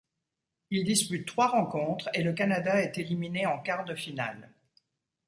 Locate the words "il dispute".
0.71-1.27